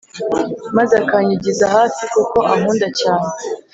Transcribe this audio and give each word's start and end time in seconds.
maze 0.77 0.93
akanyigiza 1.01 1.65
hafi 1.75 2.03
kuko 2.13 2.37
ankunda 2.53 2.87
cyane. 2.99 3.29